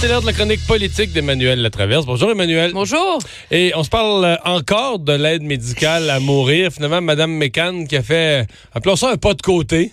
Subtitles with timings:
[0.00, 2.06] C'est l'heure de la chronique politique d'Emmanuel Latraverse.
[2.06, 2.72] Bonjour Emmanuel.
[2.72, 3.18] Bonjour.
[3.50, 6.72] Et on se parle euh, encore de l'aide médicale à mourir.
[6.72, 9.92] Finalement, Madame Mécan qui a fait, appelons ça un pas de côté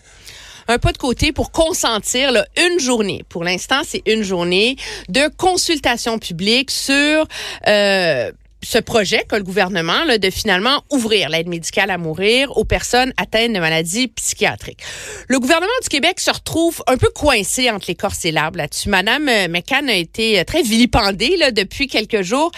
[0.70, 3.24] un pas de côté pour consentir là, une journée.
[3.28, 4.78] Pour l'instant, c'est une journée
[5.10, 7.26] de consultation publique sur
[7.68, 8.32] euh,
[8.68, 13.13] ce projet qu'a le gouvernement là, de finalement ouvrir l'aide médicale à mourir aux personnes
[13.16, 14.81] atteintes de maladies psychiatriques.
[15.29, 18.89] Le gouvernement du Québec se retrouve un peu coincé entre l'écorce et l'arbre là-dessus.
[18.89, 22.52] Madame euh, McCann a été euh, très vilipendée là, depuis quelques jours,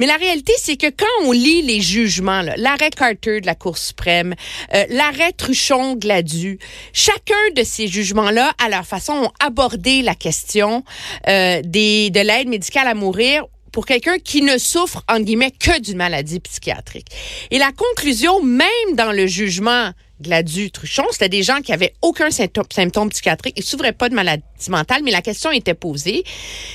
[0.00, 3.78] mais la réalité, c'est que quand on lit les jugements, l'arrêt Carter de la Cour
[3.78, 4.34] suprême,
[4.74, 6.58] euh, l'arrêt Truchon-Gladu,
[6.92, 10.82] chacun de ces jugements-là, à leur façon, ont abordé la question
[11.26, 15.96] des, de l'aide médicale à mourir pour quelqu'un qui ne souffre, en guillemets, que d'une
[15.96, 17.08] maladie psychiatrique.
[17.50, 19.90] Et la conclusion, même dans le jugement
[20.22, 24.44] Gladu-Truchon, c'était des gens qui avaient aucun symptôme, symptôme psychiatrique, ils souffraient pas de maladie
[24.68, 26.22] mentale, mais la question était posée,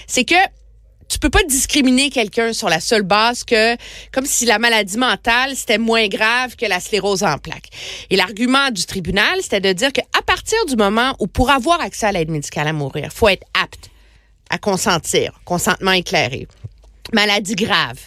[0.07, 0.35] c'est que
[1.07, 3.77] tu peux pas discriminer quelqu'un sur la seule base que,
[4.11, 7.69] comme si la maladie mentale, c'était moins grave que la sclérose en plaques.
[8.09, 12.07] Et l'argument du tribunal, c'était de dire qu'à partir du moment où, pour avoir accès
[12.07, 13.89] à l'aide médicale à mourir, faut être apte
[14.49, 16.47] à consentir, consentement éclairé
[17.13, 17.99] maladie grave,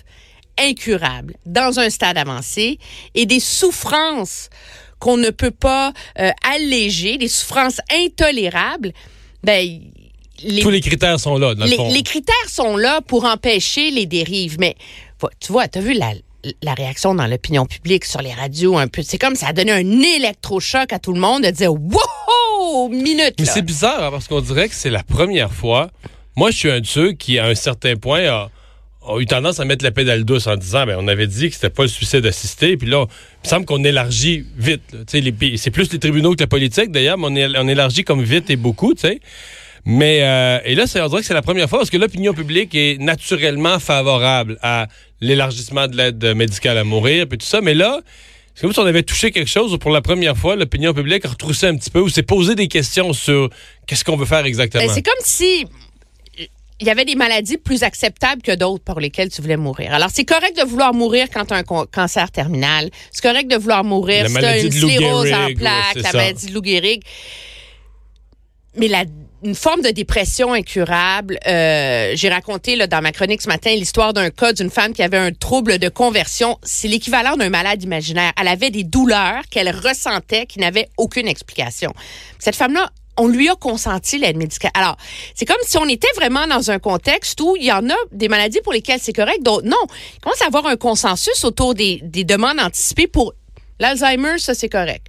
[0.58, 2.78] incurable, dans un stade avancé,
[3.14, 4.50] et des souffrances
[4.98, 8.92] qu'on ne peut pas euh, alléger, des souffrances intolérables,
[9.42, 9.80] ben,
[10.44, 11.54] les, tous les critères sont là.
[11.54, 11.92] Dans les, le fond.
[11.92, 14.56] les critères sont là pour empêcher les dérives.
[14.58, 14.76] Mais
[15.40, 16.12] tu vois, tu as vu la,
[16.62, 19.02] la réaction dans l'opinion publique sur les radios un peu.
[19.02, 22.88] C'est comme ça a donné un électrochoc à tout le monde de dire Wow!
[22.88, 23.34] Minute!
[23.38, 25.90] Mais c'est bizarre hein, parce qu'on dirait que c'est la première fois.
[26.36, 28.50] Moi, je suis un de ceux qui, à un certain point, a
[29.06, 31.54] a eu tendance à mettre la pédale douce en disant ben on avait dit que
[31.54, 35.92] c'était pas le suicide assisté puis là il me semble qu'on élargit vite c'est plus
[35.92, 39.20] les tribunaux que la politique d'ailleurs mais on, élargit comme vite et beaucoup tu
[39.84, 42.74] mais euh, et là on dirait que c'est la première fois parce que l'opinion publique
[42.74, 44.86] est naturellement favorable à
[45.20, 47.60] l'élargissement de l'aide médicale à mourir puis tout ça.
[47.60, 48.00] Mais là
[48.54, 51.24] c'est comme si on avait touché quelque chose où pour la première fois l'opinion publique
[51.24, 53.48] a retroussé un petit peu ou s'est posé des questions sur
[53.86, 54.84] qu'est-ce qu'on veut faire exactement.
[54.86, 55.66] Ben, c'est comme si
[56.80, 59.94] il y avait des maladies plus acceptables que d'autres pour lesquelles tu voulais mourir.
[59.94, 62.90] Alors, c'est correct de vouloir mourir quand tu as un cancer terminal.
[63.10, 66.54] C'est correct de vouloir mourir si tu as une sclérose en plaques, la maladie de
[66.54, 67.02] Lou Gehrig.
[68.76, 69.04] Mais la,
[69.42, 71.38] une forme de dépression incurable.
[71.46, 75.02] Euh, J'ai raconté là, dans ma chronique ce matin l'histoire d'un cas d'une femme qui
[75.02, 76.58] avait un trouble de conversion.
[76.62, 78.32] C'est l'équivalent d'un malade imaginaire.
[78.40, 81.92] Elle avait des douleurs qu'elle ressentait qui n'avaient aucune explication.
[82.38, 84.70] Cette femme-là on lui a consenti l'aide médicale.
[84.74, 84.96] Alors,
[85.34, 88.28] c'est comme si on était vraiment dans un contexte où il y en a des
[88.28, 89.76] maladies pour lesquelles c'est correct, d'autres non.
[90.14, 93.34] Il commence à avoir un consensus autour des, des demandes anticipées pour
[93.78, 95.06] l'Alzheimer, ça c'est correct.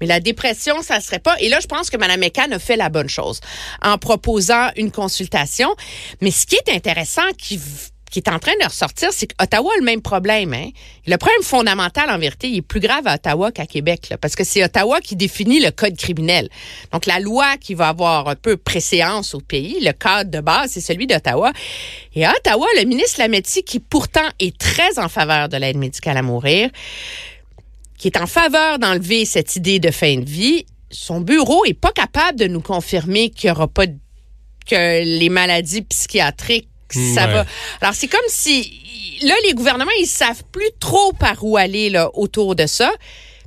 [0.00, 1.36] Mais la dépression, ça serait pas.
[1.38, 3.40] Et là, je pense que Mme McCann a fait la bonne chose
[3.82, 5.72] en proposant une consultation.
[6.20, 7.60] Mais ce qui est intéressant, qui
[8.12, 10.52] qui est en train de ressortir, c'est qu'Ottawa a le même problème.
[10.52, 10.68] Hein?
[11.06, 14.36] Le problème fondamental, en vérité, il est plus grave à Ottawa qu'à Québec, là, parce
[14.36, 16.50] que c'est Ottawa qui définit le code criminel.
[16.92, 20.72] Donc, la loi qui va avoir un peu préséance au pays, le code de base,
[20.72, 21.52] c'est celui d'Ottawa.
[22.14, 26.18] Et à Ottawa, le ministre Lametti, qui pourtant est très en faveur de l'aide médicale
[26.18, 26.68] à mourir,
[27.96, 31.92] qui est en faveur d'enlever cette idée de fin de vie, son bureau est pas
[31.92, 33.86] capable de nous confirmer qu'il y aura pas
[34.66, 37.46] que les maladies psychiatriques ça va.
[37.80, 42.10] Alors, c'est comme si, là, les gouvernements, ils savent plus trop par où aller, là,
[42.14, 42.90] autour de ça.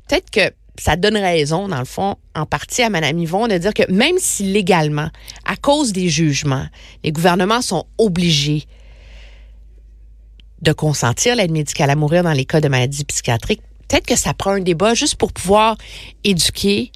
[0.07, 3.73] Peut-être que ça donne raison, dans le fond, en partie à Mme Yvon, de dire
[3.73, 5.09] que même si légalement,
[5.45, 6.67] à cause des jugements,
[7.03, 8.65] les gouvernements sont obligés
[10.61, 14.33] de consentir l'aide médicale à mourir dans les cas de maladies psychiatriques, peut-être que ça
[14.33, 15.77] prend un débat juste pour pouvoir
[16.23, 16.91] éduquer,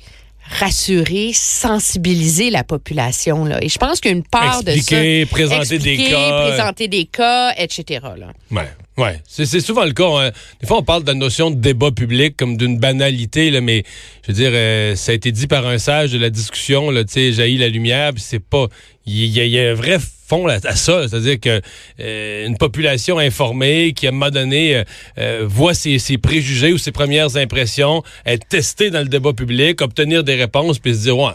[0.49, 3.45] rassurer, sensibiliser la population.
[3.45, 3.63] Là.
[3.63, 4.95] Et je pense qu'une part de ça...
[5.29, 6.47] Présenter des cas.
[6.47, 7.99] présenter des cas, etc.
[8.17, 8.27] Là.
[8.51, 8.67] Ouais.
[8.97, 10.09] Oui, c'est souvent le cas.
[10.09, 10.31] Hein.
[10.59, 13.83] Des fois, on parle de la notion de débat public comme d'une banalité, là, mais
[14.23, 17.03] je veux dire, euh, ça a été dit par un sage de la discussion, tu
[17.07, 18.67] sais, jaillit la lumière, puis c'est pas...
[19.05, 19.97] Il y, a un vrai
[20.29, 21.61] fond à, ça, c'est-à-dire que
[21.99, 24.83] euh, une population informée qui, à un moment donné,
[25.17, 30.23] euh, voit ses, préjugés ou ses premières impressions, être testée dans le débat public, obtenir
[30.23, 31.31] des réponses, puis se dire, ouais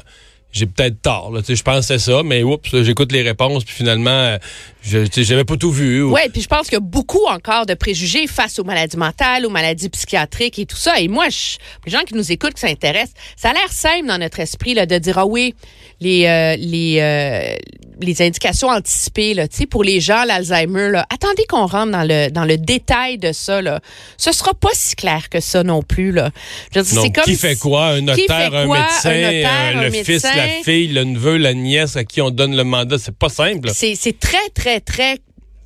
[0.54, 1.32] j'ai peut-être tort.
[1.32, 4.38] Là, je pensais ça, mais oups, j'écoute les réponses, puis finalement, euh,
[4.82, 6.04] je j'avais pas tout vu.
[6.04, 9.44] Oui, puis je pense qu'il y a beaucoup encore de préjugés face aux maladies mentales,
[9.46, 11.00] aux maladies psychiatriques et tout ça.
[11.00, 11.26] Et moi,
[11.84, 14.86] les gens qui nous écoutent, qui s'intéressent, ça a l'air simple dans notre esprit là,
[14.86, 15.56] de dire, ah oui,
[16.00, 17.56] les, euh, les, euh,
[18.00, 22.44] les indications anticipées là, pour les gens l'Alzheimer là, attendez qu'on rentre dans le dans
[22.44, 23.80] le détail de ça là.
[24.16, 26.30] Ce sera pas si clair que ça non plus là.
[26.72, 27.86] c'est comme qui fait quoi?
[27.86, 32.20] Un notaire, un médecin, euh, le fils, la fille, le neveu, la nièce à qui
[32.20, 33.70] on donne le mandat, c'est pas simple.
[33.72, 35.18] C'est c'est très très très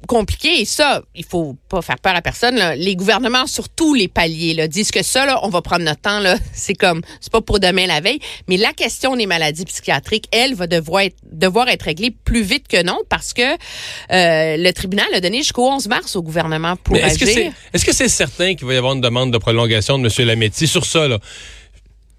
[0.06, 0.60] compliqué.
[0.60, 2.58] Et ça, il faut pas faire peur à personne.
[2.76, 6.00] Les gouvernements sur tous les paliers là, disent que ça, là, on va prendre notre
[6.00, 6.22] temps.
[6.52, 8.18] C'est comme, c'est pas pour demain la veille.
[8.48, 12.66] Mais la question des maladies psychiatriques, elle, va devoir être, devoir être réglée plus vite
[12.68, 16.96] que non parce que euh, le tribunal a donné jusqu'au 11 mars au gouvernement pour
[16.96, 17.26] est-ce agir.
[17.26, 20.08] Que c'est, est-ce que c'est certain qu'il va y avoir une demande de prolongation de
[20.08, 20.26] M.
[20.26, 21.06] Lametti sur ça?
[21.08, 21.18] Là?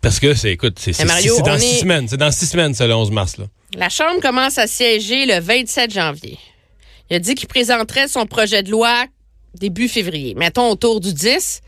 [0.01, 2.07] Parce que c'est, écoute, c'est, dans six semaines.
[2.07, 3.37] C'est dans six semaines, ça, le 11 mars.
[3.37, 3.45] Là.
[3.75, 6.39] La Chambre commence à siéger le 27 janvier.
[7.09, 9.06] Il a dit qu'il présenterait son projet de loi
[9.56, 10.35] début février.
[10.35, 11.61] Mettons autour du 10.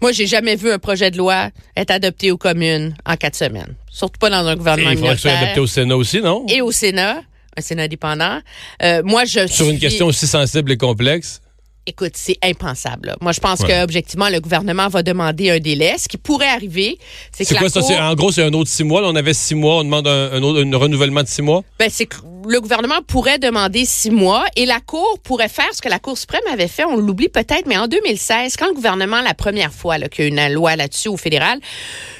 [0.00, 3.74] Moi, j'ai jamais vu un projet de loi être adopté aux communes en quatre semaines.
[3.90, 6.44] Surtout pas dans un gouvernement Il faudrait que soit adopté au Sénat aussi, non?
[6.48, 7.22] Et au Sénat,
[7.56, 8.40] un Sénat indépendant.
[8.82, 11.40] Euh, moi, je Sur une question aussi sensible et complexe?
[11.86, 13.14] Écoute, c'est impensable.
[13.20, 15.96] Moi, je pense qu'objectivement, le gouvernement va demander un délai.
[15.98, 16.98] Ce qui pourrait arriver,
[17.30, 17.50] c'est que.
[17.50, 18.10] C'est quoi ça?
[18.10, 19.02] En gros, c'est un autre six mois.
[19.02, 19.76] Là, on avait six mois.
[19.76, 21.62] On demande un, autre, un renouvellement de six mois?
[21.78, 22.16] Ben, c'est que
[22.46, 26.16] le gouvernement pourrait demander six mois et la Cour pourrait faire ce que la Cour
[26.16, 26.84] suprême avait fait.
[26.84, 30.30] On l'oublie peut-être, mais en 2016, quand le gouvernement, la première fois qu'il y a
[30.30, 31.58] eu une loi là-dessus au fédéral,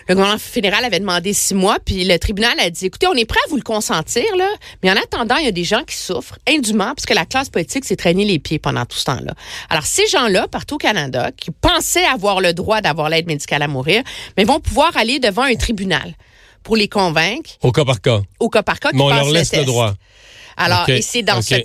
[0.08, 3.24] le gouvernement fédéral avait demandé six mois, puis le tribunal a dit, écoutez, on est
[3.24, 4.48] prêt à vous le consentir, là,
[4.82, 7.48] mais en attendant, il y a des gens qui souffrent indûment parce que la classe
[7.48, 9.34] politique s'est traînée les pieds pendant tout ce temps-là.
[9.70, 13.68] Alors, ces gens-là, partout au Canada, qui pensaient avoir le droit d'avoir l'aide médicale à
[13.68, 14.02] mourir,
[14.36, 16.14] mais vont pouvoir aller devant un tribunal
[16.62, 17.50] pour les convaincre.
[17.62, 18.20] Au cas par cas.
[18.40, 18.90] Au cas par cas.
[18.92, 19.94] Mais on leur laisse le, droit.
[20.56, 21.56] Alors, et c'est dans ce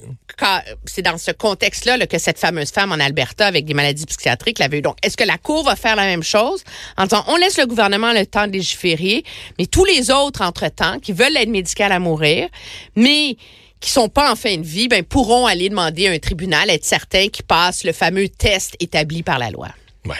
[0.85, 4.79] c'est dans ce contexte-là que cette fameuse femme en Alberta avec des maladies psychiatriques l'avait
[4.79, 4.81] eu.
[4.81, 6.63] Donc, est-ce que la Cour va faire la même chose
[6.97, 9.23] en disant on laisse le gouvernement le temps de légiférer,
[9.57, 12.47] mais tous les autres entre-temps qui veulent l'aide médicale à mourir,
[12.95, 13.35] mais
[13.79, 16.85] qui sont pas en fin de vie, ben, pourront aller demander à un tribunal, être
[16.85, 19.69] certains qu'ils passent le fameux test établi par la loi.
[20.05, 20.15] Ouais.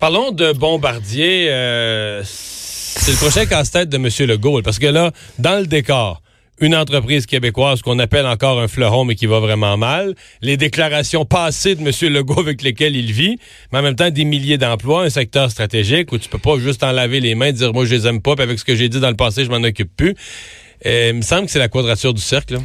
[0.00, 1.48] Parlons de Bombardier.
[1.48, 4.08] Euh, c'est le prochain casse-tête de M.
[4.28, 6.22] Legault, parce que là, dans le décor,
[6.62, 11.24] une entreprise québécoise qu'on appelle encore un fleuron, mais qui va vraiment mal, les déclarations
[11.24, 12.12] passées de M.
[12.12, 13.38] Legault avec lesquelles il vit,
[13.72, 16.84] mais en même temps des milliers d'emplois, un secteur stratégique où tu peux pas juste
[16.84, 18.88] en laver les mains, dire moi je les aime pas, puis avec ce que j'ai
[18.88, 20.14] dit dans le passé, je m'en occupe plus.
[20.86, 22.58] Euh, il me semble que c'est la quadrature du cercle.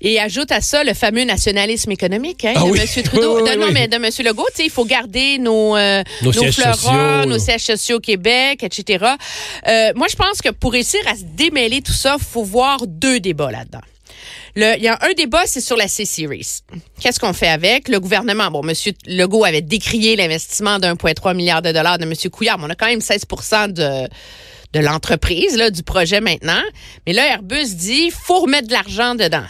[0.00, 3.02] Et ajoute à ça le fameux nationalisme économique hein, ah de M.
[3.04, 3.40] Trudeau.
[3.40, 4.08] non, mais de M.
[4.24, 9.04] Legault, il faut garder nos, euh, nos, nos fleurons, nos sièges sociaux au Québec, etc.
[9.66, 12.86] Euh, moi, je pense que pour réussir à se démêler tout ça, il faut voir
[12.86, 13.80] deux débats là-dedans.
[14.56, 16.62] Il y a un débat, c'est sur la C-Series.
[17.00, 17.88] Qu'est-ce qu'on fait avec?
[17.88, 18.74] Le gouvernement, bon, M.
[19.06, 22.12] Legault avait décrié l'investissement d'1,3 milliard de dollars de M.
[22.32, 23.22] Couillard, mais on a quand même 16
[23.68, 24.08] de
[24.74, 26.62] de l'entreprise, là, du projet maintenant.
[27.06, 29.44] Mais là, Airbus dit, faut remettre de l'argent dedans.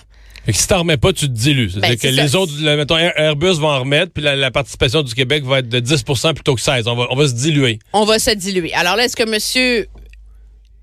[0.49, 1.69] Et si t'en remets pas, tu te dilues.
[1.69, 5.45] C'est-à-dire ben, que les autres, mettons, Airbus va en remettre, puis la, participation du Québec
[5.45, 7.79] va être de 10% plutôt que 16 on va, on va se diluer.
[7.93, 8.73] On va se diluer.
[8.73, 9.87] Alors là, est-ce que monsieur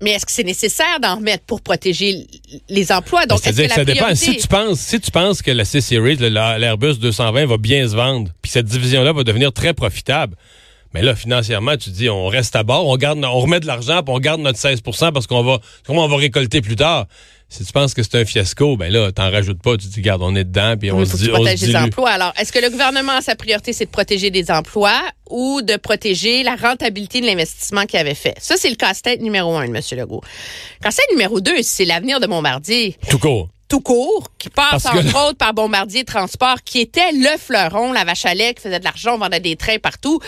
[0.02, 2.26] mais est-ce que c'est nécessaire d'en remettre pour protéger
[2.68, 3.24] les emplois?
[3.24, 4.14] Donc, ben, c'est-à-dire que, ça dépend.
[4.14, 8.30] Si tu penses, si tu penses que la C-Series, l'Airbus 220 va bien se vendre,
[8.42, 10.36] puis cette division-là va devenir très profitable,
[10.92, 14.02] mais là, financièrement, tu dis, on reste à bord, on garde, on remet de l'argent,
[14.02, 17.06] puis on garde notre 16% parce qu'on va, comment on va récolter plus tard.
[17.48, 19.76] Si tu penses que c'est un fiasco, ben là, t'en rajoutes pas.
[19.76, 22.10] Tu dis, garde, on est dedans, puis on se dit, protéger les emplois.
[22.10, 25.00] Alors, est-ce que le gouvernement, sa priorité, c'est de protéger des emplois
[25.30, 28.34] ou de protéger la rentabilité de l'investissement qu'il avait fait?
[28.40, 29.80] Ça, c'est le casse-tête numéro un de M.
[29.92, 30.22] Legault.
[30.82, 32.96] Casse-tête numéro deux, c'est l'avenir de Bombardier.
[33.08, 37.92] Tout court tout court, qui passe entre autres par Bombardier Transport, qui était le fleuron,
[37.92, 40.20] la vache à lait, qui faisait de l'argent, vendait des trains partout.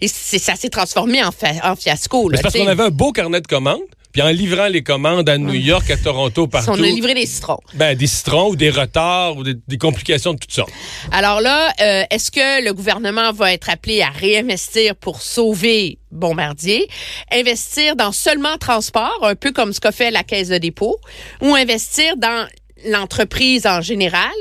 [0.00, 1.30] Et ça s'est transformé en,
[1.62, 2.30] en fiasco.
[2.34, 3.82] C'est parce qu'on avait un beau carnet de commandes.
[4.16, 6.70] Puis en livrant les commandes à New York, à Toronto, partout.
[6.70, 7.58] On a livré des citrons.
[7.74, 10.72] Ben, des citrons ou des retards ou des, complications de toutes sortes.
[11.12, 16.88] Alors là, euh, est-ce que le gouvernement va être appelé à réinvestir pour sauver Bombardier,
[17.30, 20.96] investir dans seulement transport, un peu comme ce qu'a fait la Caisse de dépôt,
[21.42, 22.48] ou investir dans
[22.84, 24.34] l'entreprise en général.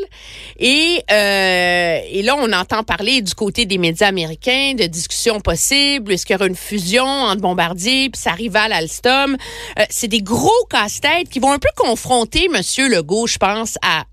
[0.59, 6.13] Et, euh, et là, on entend parler du côté des médias américains de discussions possibles.
[6.13, 9.37] Est-ce qu'il y aura une fusion entre Bombardier puis sa rivale Alstom?
[9.79, 14.03] Euh, c'est des gros casse-têtes qui vont un peu confronter Monsieur Legault, je pense, à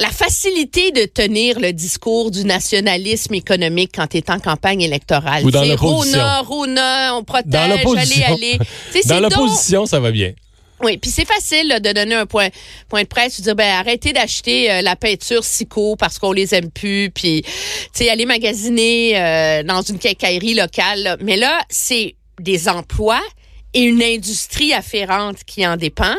[0.00, 5.44] la facilité de tenir le discours du nationalisme économique quand tu es en campagne électorale.
[5.44, 6.18] Ou dans l'opposition.
[6.18, 8.58] Rona, Rona, on protège, allez, allez.
[9.06, 10.32] Dans l'opposition, ça va bien.
[10.82, 12.48] Oui, puis c'est facile de donner un point,
[12.88, 16.54] point de presse, de dire ben arrêtez d'acheter euh, la peinture Sico parce qu'on les
[16.56, 17.50] aime plus, puis tu
[17.92, 21.16] sais aller magasiner euh, dans une quincaillerie locale.
[21.20, 23.22] Mais là, c'est des emplois
[23.74, 26.16] et une industrie afférente qui en dépend.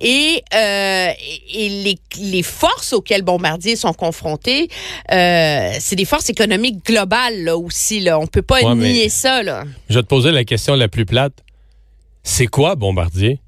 [0.00, 1.10] Et, euh,
[1.54, 4.68] et les, les, forces auxquelles Bombardier sont confrontés,
[5.08, 8.00] c'est des forces économiques globales là aussi.
[8.00, 8.18] Là.
[8.18, 9.42] On peut pas nier ça.
[9.44, 9.64] Là.
[9.88, 11.32] Je vais te poser la question la plus plate.
[12.24, 13.38] C'est quoi Bombardier?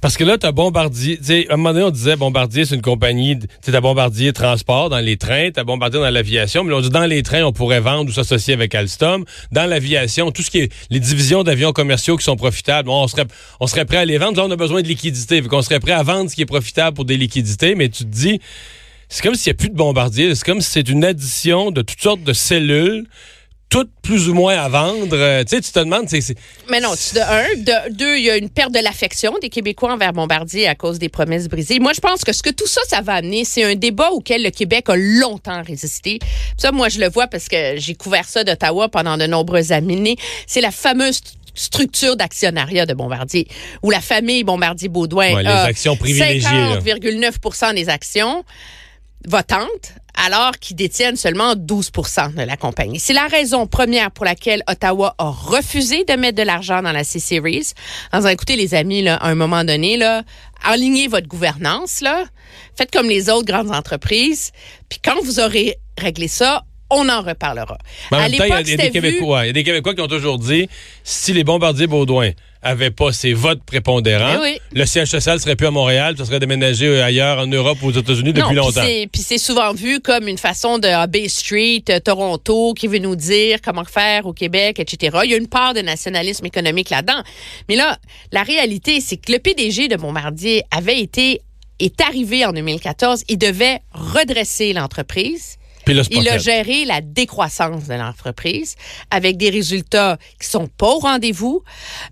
[0.00, 1.18] Parce que là, tu as Bombardier.
[1.48, 3.38] à un moment donné, on disait Bombardier, c'est une compagnie.
[3.62, 6.64] Tu as Bombardier Transport dans les trains, tu as Bombardier dans l'aviation.
[6.64, 9.24] Mais on dit dans les trains, on pourrait vendre ou s'associer avec Alstom.
[9.52, 13.26] Dans l'aviation, tout ce qui est les divisions d'avions commerciaux qui sont profitables, on serait,
[13.60, 14.38] on serait prêt à les vendre.
[14.38, 15.42] Là, on a besoin de liquidités.
[15.50, 17.74] On serait prêt à vendre ce qui est profitable pour des liquidités.
[17.74, 18.40] Mais tu te dis,
[19.08, 20.34] c'est comme s'il n'y a plus de Bombardier.
[20.34, 23.06] C'est comme si c'est une addition de toutes sortes de cellules
[23.68, 25.08] toutes plus ou moins à vendre.
[25.12, 26.36] Euh, tu sais, tu te demandes, c'est.
[26.70, 29.92] Mais non, de un, de deux, il y a une perte de l'affection des Québécois
[29.92, 31.80] envers Bombardier à cause des promesses brisées.
[31.80, 34.42] Moi, je pense que ce que tout ça, ça va amener, c'est un débat auquel
[34.42, 36.20] le Québec a longtemps résisté.
[36.56, 40.16] Ça, moi, je le vois parce que j'ai couvert ça d'Ottawa pendant de nombreuses années.
[40.46, 41.20] C'est la fameuse
[41.54, 43.48] structure d'actionnariat de Bombardier,
[43.82, 48.44] où la famille Bombardier-Baudouin a actions 50,9 des actions
[49.26, 49.94] votantes
[50.24, 52.98] alors qu'ils détiennent seulement 12% de la compagnie.
[52.98, 57.04] C'est la raison première pour laquelle Ottawa a refusé de mettre de l'argent dans la
[57.04, 57.72] C-Series.
[58.12, 60.22] En disant, écoutez, les amis, là, à un moment donné, là,
[60.64, 62.24] alignez votre gouvernance, là,
[62.76, 64.52] faites comme les autres grandes entreprises,
[64.88, 67.78] puis quand vous aurez réglé ça, on en reparlera.
[68.12, 70.00] Mais en même temps, il y a des Québécois, il y a des Québécois qui
[70.00, 70.68] ont toujours dit,
[71.02, 72.30] si les bombardiers Baudouin
[72.66, 76.40] avait pas ses votes prépondérants, eh le siège social serait plus à Montréal, ça serait
[76.40, 78.82] déménagé ailleurs en Europe ou aux États-Unis depuis longtemps.
[78.82, 82.98] Puis c'est souvent vu comme une façon de ah, Bay Street, euh, Toronto, qui veut
[82.98, 85.18] nous dire comment faire au Québec, etc.
[85.24, 87.22] Il y a une part de nationalisme économique là-dedans.
[87.68, 87.98] Mais là,
[88.32, 91.40] la réalité, c'est que le PDG de Bombardier avait été
[91.78, 95.58] est arrivé en 2014, il devait redresser l'entreprise
[96.10, 98.74] il a géré la décroissance de l'entreprise
[99.10, 101.62] avec des résultats qui sont pas au rendez-vous,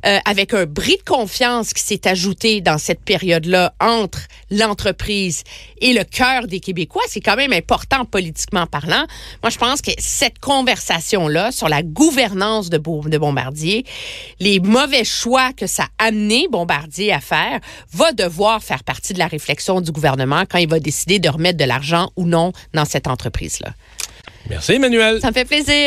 [0.06, 5.42] euh, avec un bris de confiance qui s'est ajouté dans cette période-là entre l'entreprise
[5.80, 7.02] et le cœur des Québécois.
[7.08, 9.06] C'est quand même important politiquement parlant.
[9.42, 13.84] Moi, je pense que cette conversation-là sur la gouvernance de, de Bombardier,
[14.40, 17.60] les mauvais choix que ça a amené Bombardier à faire,
[17.92, 21.58] va devoir faire partie de la réflexion du gouvernement quand il va décider de remettre
[21.58, 23.63] de l'argent ou non dans cette entreprise-là.
[24.48, 25.20] Merci, Emmanuel.
[25.20, 25.74] Ça me fait plaisir.